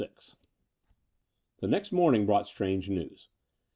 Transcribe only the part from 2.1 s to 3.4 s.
brought strange news.